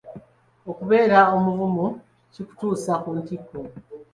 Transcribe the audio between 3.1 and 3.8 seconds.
ntikko.